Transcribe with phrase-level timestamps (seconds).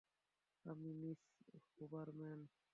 [0.65, 1.21] আমি miss
[1.71, 2.39] Huberman.